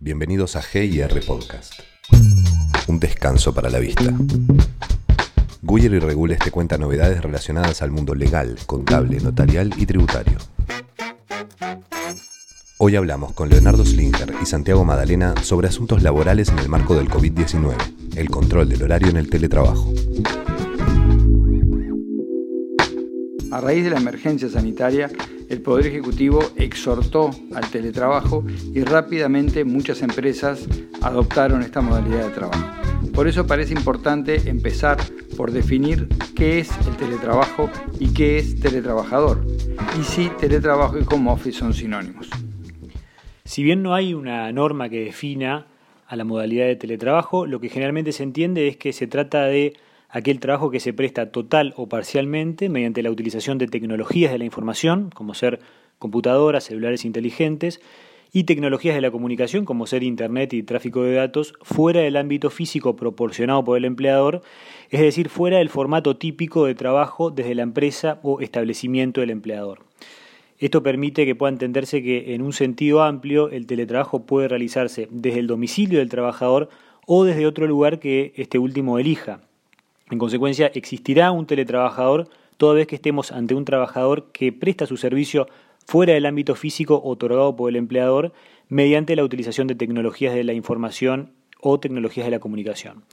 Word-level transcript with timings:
Bienvenidos 0.00 0.56
a 0.56 0.62
GIR 0.62 1.24
Podcast. 1.24 1.80
Un 2.88 3.00
descanso 3.00 3.54
para 3.54 3.70
la 3.70 3.78
vista. 3.78 4.12
Guyer 5.62 5.94
y 5.94 5.98
Regules 5.98 6.38
te 6.40 6.50
cuenta 6.50 6.76
novedades 6.76 7.22
relacionadas 7.22 7.80
al 7.80 7.90
mundo 7.90 8.14
legal, 8.14 8.56
contable, 8.66 9.18
notarial 9.20 9.72
y 9.78 9.86
tributario. 9.86 10.36
Hoy 12.78 12.96
hablamos 12.96 13.32
con 13.32 13.48
Leonardo 13.48 13.84
Slinger 13.86 14.34
y 14.42 14.46
Santiago 14.46 14.84
Madalena 14.84 15.34
sobre 15.42 15.68
asuntos 15.68 16.02
laborales 16.02 16.48
en 16.48 16.58
el 16.58 16.68
marco 16.68 16.96
del 16.96 17.08
COVID-19, 17.08 18.16
el 18.16 18.28
control 18.28 18.68
del 18.68 18.82
horario 18.82 19.08
en 19.08 19.16
el 19.16 19.30
teletrabajo. 19.30 19.94
A 23.52 23.60
raíz 23.60 23.84
de 23.84 23.90
la 23.90 23.98
emergencia 23.98 24.48
sanitaria, 24.50 25.08
el 25.48 25.60
Poder 25.60 25.86
Ejecutivo 25.86 26.40
exhortó 26.56 27.30
al 27.54 27.70
teletrabajo 27.70 28.44
y 28.72 28.82
rápidamente 28.82 29.64
muchas 29.64 30.02
empresas 30.02 30.66
adoptaron 31.02 31.62
esta 31.62 31.80
modalidad 31.80 32.26
de 32.28 32.34
trabajo. 32.34 32.64
Por 33.12 33.28
eso 33.28 33.46
parece 33.46 33.74
importante 33.74 34.48
empezar 34.48 34.98
por 35.36 35.52
definir 35.52 36.08
qué 36.34 36.58
es 36.58 36.70
el 36.86 36.96
teletrabajo 36.96 37.70
y 37.98 38.12
qué 38.12 38.38
es 38.38 38.58
teletrabajador, 38.60 39.46
y 40.00 40.02
si 40.02 40.28
teletrabajo 40.40 40.98
y 40.98 41.04
home 41.08 41.30
office 41.30 41.58
son 41.58 41.74
sinónimos. 41.74 42.28
Si 43.44 43.62
bien 43.62 43.82
no 43.82 43.94
hay 43.94 44.14
una 44.14 44.50
norma 44.52 44.88
que 44.88 45.04
defina 45.04 45.66
a 46.06 46.16
la 46.16 46.24
modalidad 46.24 46.66
de 46.66 46.76
teletrabajo, 46.76 47.46
lo 47.46 47.60
que 47.60 47.68
generalmente 47.68 48.12
se 48.12 48.22
entiende 48.22 48.68
es 48.68 48.76
que 48.76 48.92
se 48.92 49.06
trata 49.06 49.44
de 49.44 49.74
aquel 50.14 50.38
trabajo 50.38 50.70
que 50.70 50.78
se 50.78 50.92
presta 50.92 51.32
total 51.32 51.74
o 51.76 51.88
parcialmente 51.88 52.68
mediante 52.68 53.02
la 53.02 53.10
utilización 53.10 53.58
de 53.58 53.66
tecnologías 53.66 54.30
de 54.30 54.38
la 54.38 54.44
información, 54.44 55.10
como 55.12 55.34
ser 55.34 55.58
computadoras, 55.98 56.62
celulares 56.62 57.04
inteligentes, 57.04 57.80
y 58.32 58.44
tecnologías 58.44 58.94
de 58.94 59.00
la 59.00 59.10
comunicación, 59.10 59.64
como 59.64 59.88
ser 59.88 60.04
Internet 60.04 60.52
y 60.52 60.62
tráfico 60.62 61.02
de 61.02 61.14
datos, 61.14 61.54
fuera 61.62 62.00
del 62.00 62.16
ámbito 62.16 62.50
físico 62.50 62.94
proporcionado 62.94 63.64
por 63.64 63.76
el 63.76 63.84
empleador, 63.84 64.42
es 64.90 65.00
decir, 65.00 65.28
fuera 65.28 65.58
del 65.58 65.68
formato 65.68 66.16
típico 66.16 66.64
de 66.64 66.76
trabajo 66.76 67.32
desde 67.32 67.56
la 67.56 67.62
empresa 67.62 68.20
o 68.22 68.40
establecimiento 68.40 69.20
del 69.20 69.30
empleador. 69.30 69.80
Esto 70.58 70.84
permite 70.84 71.26
que 71.26 71.34
pueda 71.34 71.52
entenderse 71.52 72.04
que, 72.04 72.34
en 72.34 72.42
un 72.42 72.52
sentido 72.52 73.02
amplio, 73.02 73.50
el 73.50 73.66
teletrabajo 73.66 74.26
puede 74.26 74.46
realizarse 74.46 75.08
desde 75.10 75.40
el 75.40 75.48
domicilio 75.48 75.98
del 75.98 76.08
trabajador 76.08 76.68
o 77.04 77.24
desde 77.24 77.46
otro 77.46 77.66
lugar 77.66 77.98
que 77.98 78.32
este 78.36 78.58
último 78.60 79.00
elija, 79.00 79.40
en 80.10 80.18
consecuencia, 80.18 80.70
existirá 80.74 81.32
un 81.32 81.46
teletrabajador 81.46 82.28
toda 82.56 82.74
vez 82.74 82.86
que 82.86 82.96
estemos 82.96 83.32
ante 83.32 83.54
un 83.54 83.64
trabajador 83.64 84.30
que 84.32 84.52
presta 84.52 84.86
su 84.86 84.96
servicio 84.96 85.48
fuera 85.86 86.14
del 86.14 86.26
ámbito 86.26 86.54
físico 86.54 87.00
otorgado 87.04 87.56
por 87.56 87.70
el 87.70 87.76
empleador 87.76 88.32
mediante 88.68 89.16
la 89.16 89.24
utilización 89.24 89.66
de 89.66 89.74
tecnologías 89.74 90.34
de 90.34 90.44
la 90.44 90.52
información 90.52 91.32
o 91.60 91.80
tecnologías 91.80 92.26
de 92.26 92.30
la 92.30 92.38
comunicación. 92.38 93.04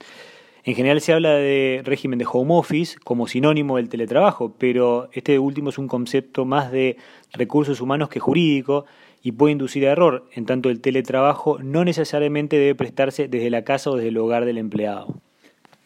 En 0.64 0.74
general 0.74 1.00
se 1.00 1.12
habla 1.12 1.32
de 1.32 1.82
régimen 1.84 2.20
de 2.20 2.26
home 2.30 2.54
office 2.54 2.96
como 3.02 3.26
sinónimo 3.26 3.78
del 3.78 3.88
teletrabajo, 3.88 4.54
pero 4.58 5.08
este 5.12 5.38
último 5.38 5.70
es 5.70 5.78
un 5.78 5.88
concepto 5.88 6.44
más 6.44 6.70
de 6.70 6.96
recursos 7.32 7.80
humanos 7.80 8.08
que 8.08 8.20
jurídico 8.20 8.84
y 9.22 9.32
puede 9.32 9.52
inducir 9.52 9.86
a 9.86 9.92
error, 9.92 10.28
en 10.32 10.46
tanto 10.46 10.70
el 10.70 10.80
teletrabajo 10.80 11.58
no 11.58 11.84
necesariamente 11.84 12.58
debe 12.58 12.74
prestarse 12.74 13.28
desde 13.28 13.50
la 13.50 13.64
casa 13.64 13.90
o 13.90 13.96
desde 13.96 14.10
el 14.10 14.18
hogar 14.18 14.44
del 14.44 14.58
empleado. 14.58 15.20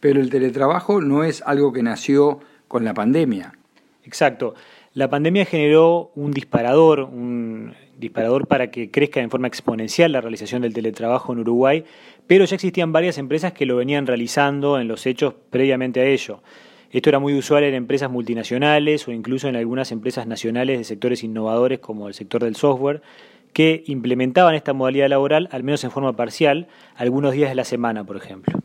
Pero 0.01 0.21
el 0.21 0.31
teletrabajo 0.31 1.01
no 1.01 1.25
es 1.25 1.43
algo 1.43 1.73
que 1.73 1.83
nació 1.83 2.41
con 2.69 2.85
la 2.85 2.95
pandemia. 2.95 3.53
Exacto. 4.05 4.55
La 4.95 5.11
pandemia 5.11 5.45
generó 5.45 6.11
un 6.15 6.31
disparador, 6.31 7.01
un 7.01 7.75
disparador 7.99 8.47
para 8.47 8.71
que 8.71 8.91
crezca 8.91 9.21
en 9.21 9.31
forma 9.31 9.47
exponencial 9.49 10.13
la 10.13 10.21
realización 10.21 10.63
del 10.63 10.73
teletrabajo 10.73 11.33
en 11.33 11.41
Uruguay, 11.41 11.85
pero 12.27 12.45
ya 12.45 12.55
existían 12.55 12.93
varias 12.93 13.19
empresas 13.19 13.53
que 13.53 13.67
lo 13.67 13.77
venían 13.77 14.07
realizando 14.07 14.81
en 14.81 14.89
los 14.89 15.07
hechos 15.07 15.35
previamente 15.51 16.01
a 16.01 16.07
ello. 16.07 16.41
Esto 16.91 17.11
era 17.11 17.19
muy 17.19 17.35
usual 17.35 17.65
en 17.65 17.75
empresas 17.75 18.11
multinacionales 18.11 19.07
o 19.07 19.13
incluso 19.13 19.49
en 19.49 19.57
algunas 19.57 19.93
empresas 19.93 20.27
nacionales 20.27 20.79
de 20.79 20.85
sectores 20.85 21.23
innovadores 21.25 21.81
como 21.81 22.09
el 22.09 22.15
sector 22.15 22.45
del 22.45 22.57
software, 22.57 23.03
que 23.53 23.83
implementaban 23.87 24.55
esta 24.55 24.73
modalidad 24.73 25.09
laboral, 25.09 25.49
al 25.51 25.63
menos 25.63 25.83
en 25.85 25.91
forma 25.91 26.15
parcial, 26.15 26.69
algunos 26.95 27.33
días 27.33 27.51
de 27.51 27.55
la 27.55 27.65
semana, 27.65 28.05
por 28.05 28.17
ejemplo. 28.17 28.59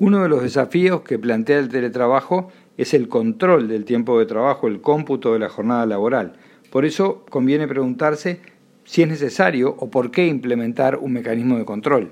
Uno 0.00 0.24
de 0.24 0.28
los 0.28 0.42
desafíos 0.42 1.02
que 1.02 1.20
plantea 1.20 1.60
el 1.60 1.68
teletrabajo 1.68 2.50
es 2.76 2.94
el 2.94 3.08
control 3.08 3.68
del 3.68 3.84
tiempo 3.84 4.18
de 4.18 4.26
trabajo, 4.26 4.66
el 4.66 4.80
cómputo 4.80 5.32
de 5.32 5.38
la 5.38 5.48
jornada 5.48 5.86
laboral. 5.86 6.32
Por 6.70 6.84
eso 6.84 7.24
conviene 7.30 7.68
preguntarse 7.68 8.40
si 8.82 9.02
es 9.02 9.08
necesario 9.08 9.76
o 9.78 9.90
por 9.90 10.10
qué 10.10 10.26
implementar 10.26 10.96
un 10.96 11.12
mecanismo 11.12 11.58
de 11.58 11.64
control. 11.64 12.10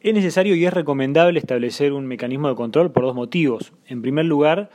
Es 0.00 0.14
necesario 0.14 0.54
y 0.54 0.64
es 0.64 0.72
recomendable 0.72 1.38
establecer 1.38 1.92
un 1.92 2.06
mecanismo 2.06 2.48
de 2.48 2.54
control 2.54 2.90
por 2.90 3.02
dos 3.02 3.14
motivos. 3.14 3.74
En 3.86 4.00
primer 4.00 4.24
lugar, 4.24 4.70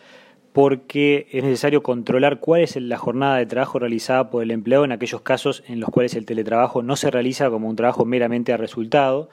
porque 0.53 1.27
es 1.31 1.43
necesario 1.43 1.81
controlar 1.81 2.39
cuál 2.39 2.61
es 2.61 2.75
la 2.75 2.97
jornada 2.97 3.37
de 3.37 3.47
trabajo 3.47 3.79
realizada 3.79 4.29
por 4.29 4.43
el 4.43 4.51
empleado 4.51 4.85
en 4.85 4.91
aquellos 4.91 5.21
casos 5.21 5.63
en 5.67 5.79
los 5.79 5.89
cuales 5.89 6.13
el 6.13 6.27
teletrabajo 6.27 6.83
no 6.83 6.95
se 6.95 7.09
realiza 7.09 7.49
como 7.49 7.69
un 7.69 7.75
trabajo 7.75 8.05
meramente 8.05 8.53
a 8.53 8.57
resultado 8.57 9.29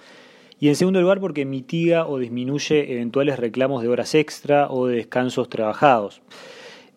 y 0.60 0.68
en 0.68 0.76
segundo 0.76 1.00
lugar 1.00 1.20
porque 1.20 1.46
mitiga 1.46 2.06
o 2.06 2.18
disminuye 2.18 2.92
eventuales 2.92 3.38
reclamos 3.38 3.82
de 3.82 3.88
horas 3.88 4.14
extra 4.14 4.70
o 4.70 4.86
de 4.86 4.96
descansos 4.96 5.48
trabajados. 5.48 6.20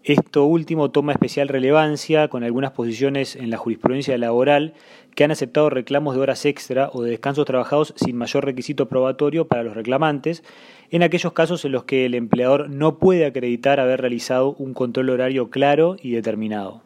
Esto 0.03 0.43
último 0.43 0.91
toma 0.91 1.13
especial 1.13 1.47
relevancia 1.47 2.27
con 2.27 2.43
algunas 2.43 2.71
posiciones 2.71 3.37
en 3.37 3.49
la 3.49 3.55
jurisprudencia 3.55 4.17
laboral 4.17 4.73
que 5.15 5.23
han 5.23 5.31
aceptado 5.31 5.69
reclamos 5.69 6.13
de 6.13 6.21
horas 6.21 6.45
extra 6.45 6.89
o 6.91 7.03
de 7.03 7.11
descansos 7.11 7.45
trabajados 7.45 7.93
sin 7.95 8.17
mayor 8.17 8.43
requisito 8.43 8.89
probatorio 8.89 9.47
para 9.47 9.63
los 9.63 9.75
reclamantes, 9.75 10.43
en 10.91 11.03
aquellos 11.03 11.31
casos 11.31 11.63
en 11.63 11.71
los 11.71 11.85
que 11.85 12.05
el 12.05 12.15
empleador 12.15 12.69
no 12.69 12.99
puede 12.99 13.25
acreditar 13.25 13.79
haber 13.79 14.01
realizado 14.01 14.55
un 14.59 14.73
control 14.73 15.09
horario 15.09 15.49
claro 15.49 15.95
y 16.01 16.11
determinado. 16.11 16.81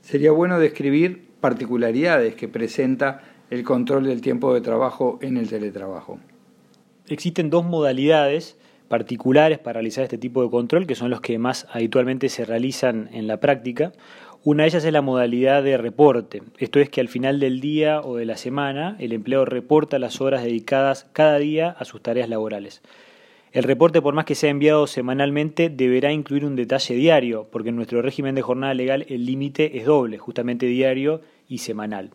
Sería 0.00 0.32
bueno 0.32 0.58
describir 0.58 1.28
particularidades 1.40 2.34
que 2.34 2.48
presenta 2.48 3.22
el 3.50 3.64
control 3.64 4.04
del 4.04 4.20
tiempo 4.20 4.52
de 4.52 4.60
trabajo 4.60 5.18
en 5.22 5.36
el 5.36 5.48
teletrabajo. 5.48 6.18
Existen 7.08 7.50
dos 7.50 7.64
modalidades 7.64 8.56
particulares 8.88 9.58
para 9.58 9.74
realizar 9.74 10.04
este 10.04 10.18
tipo 10.18 10.42
de 10.42 10.50
control, 10.50 10.86
que 10.86 10.94
son 10.94 11.10
los 11.10 11.20
que 11.20 11.38
más 11.38 11.66
habitualmente 11.72 12.28
se 12.28 12.44
realizan 12.44 13.08
en 13.12 13.26
la 13.26 13.38
práctica. 13.38 13.92
Una 14.44 14.62
de 14.62 14.68
ellas 14.68 14.84
es 14.84 14.92
la 14.92 15.02
modalidad 15.02 15.62
de 15.62 15.76
reporte, 15.76 16.42
esto 16.58 16.80
es 16.80 16.88
que 16.88 17.00
al 17.00 17.08
final 17.08 17.40
del 17.40 17.60
día 17.60 18.00
o 18.00 18.16
de 18.16 18.24
la 18.24 18.36
semana 18.36 18.96
el 18.98 19.12
empleado 19.12 19.44
reporta 19.44 19.98
las 19.98 20.20
horas 20.20 20.42
dedicadas 20.42 21.06
cada 21.12 21.38
día 21.38 21.70
a 21.70 21.84
sus 21.84 22.02
tareas 22.02 22.28
laborales. 22.28 22.82
El 23.50 23.64
reporte, 23.64 24.02
por 24.02 24.14
más 24.14 24.26
que 24.26 24.34
sea 24.34 24.50
enviado 24.50 24.86
semanalmente, 24.86 25.70
deberá 25.70 26.12
incluir 26.12 26.44
un 26.44 26.54
detalle 26.54 26.94
diario, 26.94 27.48
porque 27.50 27.70
en 27.70 27.76
nuestro 27.76 28.02
régimen 28.02 28.34
de 28.34 28.42
jornada 28.42 28.74
legal 28.74 29.06
el 29.08 29.24
límite 29.24 29.78
es 29.78 29.86
doble, 29.86 30.18
justamente 30.18 30.66
diario 30.66 31.22
y 31.48 31.58
semanal. 31.58 32.10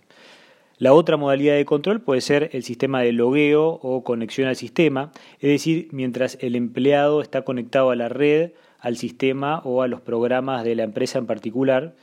La 0.80 0.94
otra 0.94 1.18
modalidad 1.18 1.56
de 1.56 1.66
control 1.66 2.02
puede 2.02 2.22
ser 2.22 2.50
el 2.54 2.64
sistema 2.64 3.02
de 3.02 3.12
logueo 3.12 3.80
o 3.84 4.04
conexión 4.04 4.48
al 4.48 4.56
sistema, 4.56 5.12
es 5.40 5.50
decir, 5.50 5.88
mientras 5.92 6.38
el 6.42 6.56
empleado 6.56 7.22
está 7.22 7.44
conectado 7.44 7.92
a 7.92 7.96
la 7.96 8.10
red, 8.10 8.52
al 8.80 8.98
sistema 8.98 9.62
o 9.66 9.84
a 9.84 9.88
los 9.88 10.02
programas 10.02 10.64
de 10.64 10.76
la 10.76 10.84
empresa 10.84 11.20
en 11.20 11.28
particular, 11.28 11.94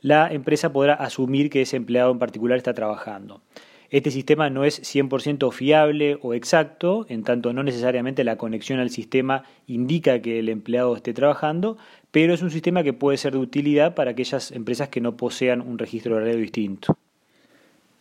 la 0.00 0.32
empresa 0.32 0.72
podrá 0.72 0.94
asumir 0.94 1.50
que 1.50 1.62
ese 1.62 1.76
empleado 1.76 2.12
en 2.12 2.20
particular 2.20 2.58
está 2.58 2.74
trabajando. 2.74 3.42
Este 3.90 4.10
sistema 4.10 4.48
no 4.50 4.64
es 4.64 4.80
100% 4.82 5.52
fiable 5.52 6.18
o 6.22 6.32
exacto, 6.32 7.04
en 7.08 7.24
tanto 7.24 7.52
no 7.52 7.62
necesariamente 7.62 8.24
la 8.24 8.36
conexión 8.36 8.78
al 8.78 8.88
sistema 8.90 9.44
indica 9.66 10.22
que 10.22 10.38
el 10.38 10.48
empleado 10.48 10.96
esté 10.96 11.12
trabajando, 11.12 11.76
pero 12.10 12.32
es 12.32 12.40
un 12.40 12.50
sistema 12.50 12.84
que 12.84 12.94
puede 12.94 13.18
ser 13.18 13.32
de 13.32 13.38
utilidad 13.38 13.94
para 13.94 14.12
aquellas 14.12 14.52
empresas 14.52 14.88
que 14.88 15.00
no 15.00 15.16
posean 15.16 15.60
un 15.60 15.76
registro 15.76 16.16
horario 16.16 16.36
distinto. 16.36 16.96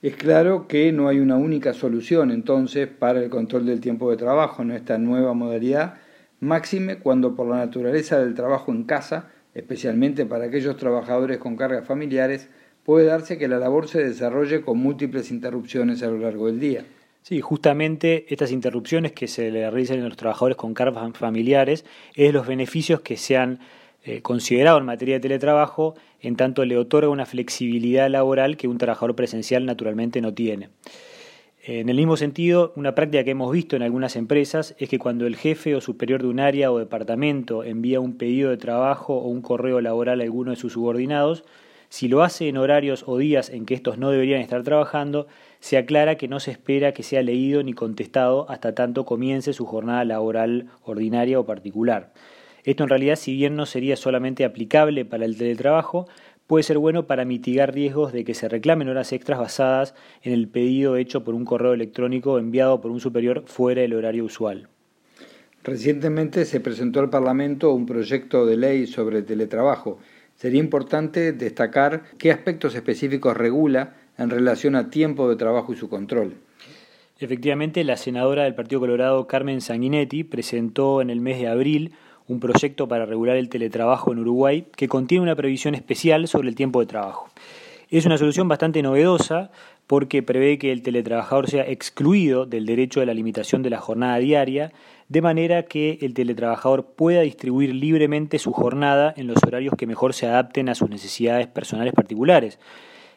Es 0.01 0.16
claro 0.16 0.67
que 0.67 0.91
no 0.91 1.09
hay 1.09 1.19
una 1.19 1.35
única 1.35 1.75
solución 1.75 2.31
entonces 2.31 2.88
para 2.88 3.19
el 3.19 3.30
control 3.30 3.68
del 3.68 3.81
tiempo 3.81 4.09
de 4.09 4.18
trabajo 4.18 4.63
en 4.63 4.71
esta 4.71 4.98
nueva 4.98 5.36
modalidad, 5.36 6.00
máxime 6.39 6.98
cuando 6.98 7.36
por 7.36 7.48
la 7.48 7.57
naturaleza 7.57 8.19
del 8.19 8.33
trabajo 8.33 8.71
en 8.71 8.86
casa, 8.86 9.30
especialmente 9.53 10.25
para 10.25 10.45
aquellos 10.45 10.75
trabajadores 10.75 11.38
con 11.38 11.56
cargas 11.56 11.86
familiares, 11.86 12.50
puede 12.83 13.06
darse 13.06 13.38
que 13.38 13.48
la 13.48 13.59
labor 13.59 13.88
se 13.88 14.03
desarrolle 14.03 14.62
con 14.62 14.80
múltiples 14.80 15.30
interrupciones 15.30 16.01
a 16.01 16.07
lo 16.07 16.18
largo 16.18 16.48
del 16.48 16.59
día. 16.59 16.83
Sí, 17.21 17.39
justamente 17.39 18.25
estas 18.33 18.51
interrupciones 18.51 19.12
que 19.12 19.27
se 19.27 19.51
le 19.51 19.69
realizan 19.69 20.00
a 20.00 20.07
los 20.07 20.18
trabajadores 20.18 20.57
con 20.57 20.74
cargas 20.74 21.15
familiares 21.15 21.86
es 22.15 22.33
los 22.33 22.48
beneficios 22.48 23.01
que 23.01 23.18
se 23.18 23.38
han 23.38 23.59
eh, 24.03 24.21
considerado 24.21 24.77
en 24.77 24.86
materia 24.86 25.15
de 25.15 25.19
teletrabajo, 25.19 25.95
en 26.19 26.36
tanto 26.36 26.65
le 26.65 26.77
otorga 26.77 27.09
una 27.09 27.25
flexibilidad 27.25 28.09
laboral 28.09 28.57
que 28.57 28.68
un 28.68 28.77
trabajador 28.77 29.15
presencial 29.15 29.65
naturalmente 29.65 30.21
no 30.21 30.33
tiene. 30.33 30.69
En 31.63 31.89
el 31.89 31.98
mismo 31.98 32.18
sentido, 32.18 32.74
una 32.75 32.95
práctica 32.95 33.24
que 33.24 33.31
hemos 33.31 33.51
visto 33.51 33.75
en 33.75 33.83
algunas 33.83 34.15
empresas 34.15 34.75
es 34.80 34.89
que 34.89 34.98
cuando 34.98 35.27
el 35.27 35.36
jefe 35.36 35.75
o 35.75 35.81
superior 35.81 36.24
de 36.24 36.27
un 36.27 36.39
área 36.39 36.71
o 36.71 36.80
departamento 36.80 37.63
envía 37.63 38.00
un 38.00 38.18
pedido 38.18 38.50
de 38.50 38.57
trabajo 38.57 39.18
o 39.18 39.27
un 39.27 39.44
correo 39.44 39.80
laboral 39.80 40.21
a 40.21 40.24
alguno 40.24 40.50
de 40.50 40.57
sus 40.57 40.74
subordinados, 40.74 41.44
si 41.89 42.07
lo 42.07 42.24
hace 42.24 42.48
en 42.48 42.57
horarios 42.57 43.03
o 43.06 43.19
días 43.19 43.51
en 43.51 43.68
que 43.68 43.75
estos 43.75 44.00
no 44.00 44.09
deberían 44.09 44.42
estar 44.42 44.63
trabajando, 44.63 45.27
se 45.59 45.77
aclara 45.77 46.15
que 46.15 46.27
no 46.27 46.39
se 46.39 46.50
espera 46.50 46.94
que 46.94 47.03
sea 47.03 47.21
leído 47.21 47.62
ni 47.62 47.74
contestado 47.74 48.50
hasta 48.50 48.74
tanto 48.74 49.06
comience 49.06 49.53
su 49.53 49.68
jornada 49.68 50.03
laboral 50.03 50.65
ordinaria 50.83 51.39
o 51.39 51.45
particular. 51.45 52.12
Esto 52.63 52.84
en 52.84 52.90
realidad, 52.90 53.16
si 53.16 53.36
bien 53.36 53.56
no 53.56 53.66
sería 53.66 53.96
solamente 53.96 54.46
aplicable 54.46 55.06
para 55.06 55.25
el 55.25 55.38
teletrabajo, 55.38 56.08
puede 56.48 56.63
ser 56.63 56.78
bueno 56.78 57.08
para 57.08 57.25
mitigar 57.25 57.74
riesgos 57.74 58.13
de 58.13 58.24
que 58.24 58.34
se 58.34 58.50
reclamen 58.50 58.90
horas 58.90 59.13
extras 59.13 59.40
basadas 59.40 59.96
en 60.22 60.34
el 60.34 60.48
pedido 60.48 60.98
hecho 60.98 61.24
por 61.24 61.34
un 61.34 61.46
correo 61.46 61.74
electrónico 61.74 62.38
enviado 62.38 62.81
por 62.81 62.92
un 62.92 63.00
superior 63.00 63.44
fuera 63.48 63.81
del 63.81 63.94
horario 63.94 64.25
usual. 64.25 64.68
Recientemente 65.63 66.46
se 66.46 66.60
presentó 66.60 67.00
al 67.00 67.10
Parlamento 67.10 67.72
un 67.72 67.86
proyecto 67.86 68.46
de 68.46 68.58
ley 68.58 68.88
sobre 68.88 69.22
teletrabajo. 69.22 70.00
Sería 70.36 70.60
importante 70.60 71.34
destacar 71.34 72.04
qué 72.18 72.31
aspectos 72.31 72.74
específicos 72.75 73.38
regula 73.38 73.96
en 74.18 74.30
relación 74.30 74.75
a 74.75 74.90
tiempo 74.90 75.30
de 75.30 75.36
trabajo 75.36 75.72
y 75.72 75.78
su 75.78 75.88
control. 75.88 76.34
Efectivamente, 77.19 77.84
la 77.84 77.98
senadora 77.98 78.44
del 78.44 78.56
Partido 78.56 78.81
Colorado, 78.81 79.28
Carmen 79.28 79.62
Sanguinetti, 79.62 80.24
presentó 80.24 81.02
en 81.02 81.12
el 81.12 81.22
mes 81.22 81.40
de 81.40 81.48
abril 81.48 81.94
un 82.27 82.39
proyecto 82.39 82.88
para 82.88 83.06
regular 83.06 83.38
el 83.38 83.50
teletrabajo 83.50 84.12
en 84.12 84.19
Uruguay 84.19 84.65
que 84.75 84.88
contiene 84.88 85.23
una 85.23 85.35
previsión 85.35 85.75
especial 85.75 86.27
sobre 86.27 86.50
el 86.50 86.56
tiempo 86.56 86.79
de 86.79 86.85
trabajo. 86.85 87.29
Es 87.89 88.06
una 88.06 88.18
solución 88.18 88.47
bastante 88.47 88.81
novedosa 88.81 89.51
porque 89.91 90.23
prevé 90.23 90.57
que 90.57 90.71
el 90.71 90.83
teletrabajador 90.83 91.50
sea 91.50 91.68
excluido 91.68 92.45
del 92.45 92.65
derecho 92.65 93.01
de 93.01 93.06
la 93.06 93.13
limitación 93.13 93.62
de 93.62 93.69
la 93.69 93.81
jornada 93.81 94.18
diaria, 94.19 94.71
de 95.09 95.21
manera 95.21 95.63
que 95.63 95.97
el 96.01 96.13
teletrabajador 96.13 96.85
pueda 96.95 97.19
distribuir 97.19 97.75
libremente 97.75 98.39
su 98.39 98.53
jornada 98.53 99.13
en 99.17 99.27
los 99.27 99.44
horarios 99.45 99.75
que 99.77 99.88
mejor 99.88 100.13
se 100.13 100.27
adapten 100.27 100.69
a 100.69 100.75
sus 100.75 100.89
necesidades 100.89 101.47
personales 101.47 101.94
particulares, 101.94 102.57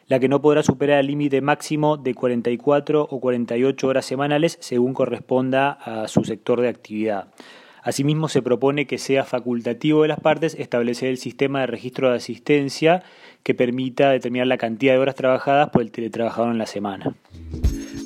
la 0.07 0.19
que 0.19 0.27
no 0.27 0.41
podrá 0.41 0.61
superar 0.63 0.99
el 0.99 1.07
límite 1.07 1.39
máximo 1.39 1.95
de 1.95 2.13
44 2.13 3.07
o 3.09 3.19
48 3.21 3.87
horas 3.87 4.05
semanales 4.05 4.57
según 4.59 4.93
corresponda 4.93 5.71
a 5.71 6.09
su 6.09 6.25
sector 6.25 6.59
de 6.59 6.67
actividad. 6.67 7.29
Asimismo, 7.85 8.29
se 8.29 8.41
propone 8.41 8.87
que 8.87 8.97
sea 8.97 9.23
facultativo 9.23 10.01
de 10.01 10.07
las 10.07 10.19
partes 10.19 10.55
establecer 10.55 11.09
el 11.09 11.17
sistema 11.17 11.59
de 11.59 11.67
registro 11.67 12.09
de 12.09 12.15
asistencia 12.15 13.03
que 13.43 13.53
permita 13.53 14.09
determinar 14.09 14.47
la 14.47 14.57
cantidad 14.57 14.93
de 14.93 14.99
horas 14.99 15.13
trabajadas 15.13 15.69
por 15.69 15.83
el 15.83 15.91
teletrabajador 15.91 16.51
en 16.51 16.57
la 16.57 16.65
semana. 16.65 17.13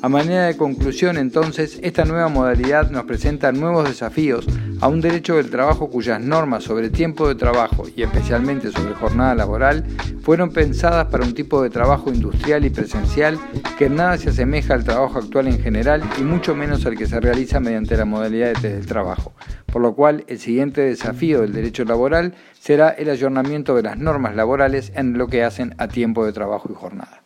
A 0.02 0.08
manera 0.08 0.46
de 0.46 0.56
conclusión, 0.56 1.18
entonces, 1.18 1.78
esta 1.84 2.06
nueva 2.06 2.30
modalidad 2.30 2.90
nos 2.90 3.04
presenta 3.04 3.52
nuevos 3.52 3.84
desafíos 3.86 4.48
a 4.80 4.88
un 4.88 5.02
derecho 5.02 5.36
del 5.36 5.50
trabajo 5.50 5.90
cuyas 5.90 6.22
normas 6.22 6.64
sobre 6.64 6.90
tiempo 6.90 7.28
de 7.28 7.36
trabajo 7.36 7.84
y 7.94 8.04
especialmente 8.04 8.72
sobre 8.72 8.94
jornada 8.94 9.36
laboral 9.36 9.84
fueron 10.22 10.52
pensadas 10.52 11.08
para 11.08 11.26
un 11.26 11.34
tipo 11.34 11.62
de 11.62 11.70
trabajo 11.70 12.14
industrial 12.14 12.64
y 12.64 12.70
presencial 12.70 13.38
que 13.78 13.90
nada 13.90 14.18
se 14.18 14.30
asemeja 14.30 14.74
al 14.74 14.86
trabajo 14.86 15.20
actual 15.20 15.48
en 15.48 15.60
general 15.60 16.02
y 16.18 16.22
mucho 16.22 16.56
menos 16.56 16.86
al 16.86 16.96
que 16.96 17.06
se 17.06 17.20
realiza 17.20 17.60
mediante 17.60 17.98
la 17.98 18.06
modalidad 18.06 18.56
de 18.62 18.80
trabajo. 18.80 19.34
Por 19.66 19.82
lo 19.82 19.96
cual, 19.96 20.24
el 20.28 20.40
siguiente 20.40 20.80
desafío 20.80 21.42
del 21.42 21.52
derecho 21.52 21.84
laboral 21.84 22.36
será 22.58 22.90
el 22.90 23.10
ayornamiento 23.10 23.76
de 23.76 23.84
las 23.84 23.98
normas 23.98 24.34
laborales 24.34 24.94
en 24.96 25.18
lo 25.18 25.28
que 25.28 25.44
hacen 25.44 25.76
a 25.78 25.90
tiempo 25.90 26.26
de 26.26 26.32
trabajo 26.32 26.70
y 26.72 26.76
jornada. 26.76 27.22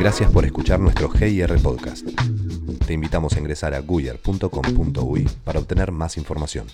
Gracias 0.00 0.30
por 0.30 0.46
escuchar 0.46 0.80
nuestro 0.80 1.10
GIR 1.10 1.60
Podcast. 1.60 2.08
Te 2.86 2.94
invitamos 2.94 3.34
a 3.34 3.38
ingresar 3.38 3.74
a 3.74 3.82
guyer.com.uy 3.82 5.28
para 5.44 5.60
obtener 5.60 5.92
más 5.92 6.16
información. 6.16 6.66